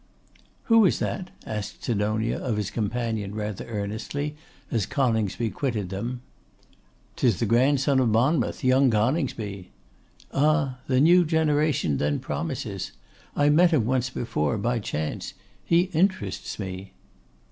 'Who 0.63 0.83
is 0.87 0.97
that?' 0.97 1.29
asked 1.45 1.83
Sidonia 1.83 2.39
of 2.39 2.57
his 2.57 2.71
companion 2.71 3.35
rather 3.35 3.67
earnestly, 3.67 4.35
as 4.71 4.87
Coningsby 4.87 5.51
quitted 5.51 5.89
them. 5.89 6.23
''Tis 7.15 7.37
the 7.39 7.45
grandson 7.45 7.99
of 7.99 8.09
Monmouth; 8.09 8.63
young 8.63 8.89
Coningsby.' 8.89 9.69
'Ah! 10.33 10.79
The 10.87 11.01
new 11.01 11.23
generation 11.23 11.97
then 11.97 12.17
promises. 12.17 12.93
I 13.35 13.49
met 13.49 13.69
him 13.69 13.85
once 13.85 14.09
before, 14.09 14.57
by 14.57 14.79
chance; 14.79 15.35
he 15.63 15.81
interests 15.93 16.57
me. 16.57 16.93